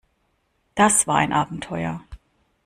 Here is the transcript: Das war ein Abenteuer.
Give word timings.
Das 0.73 1.05
war 1.05 1.17
ein 1.17 1.31
Abenteuer. 1.31 2.01